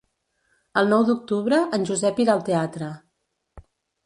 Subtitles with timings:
[0.81, 2.89] El nou d'octubre en Josep irà al teatre.